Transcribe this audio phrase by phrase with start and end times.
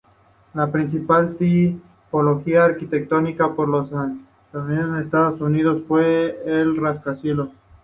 [0.55, 4.17] La principal tipología arquitectónica por antonomasia
[4.55, 7.51] en Estados Unidos fue el rascacielos.